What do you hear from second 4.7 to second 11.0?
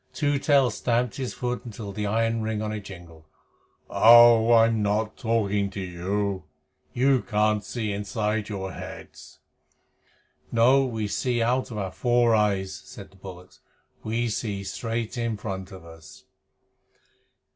not talking to you. You can't see inside your heads." "No.